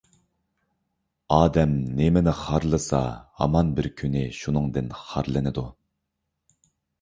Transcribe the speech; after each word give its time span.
ئادەم 1.35 1.75
نېمىنى 1.99 2.33
خارلىسا 2.39 3.01
ھامان 3.43 3.69
بىر 3.81 3.91
كۈنى 4.01 4.25
شۇنىڭدىن 4.39 4.89
خارلىنىدۇ. 5.03 5.67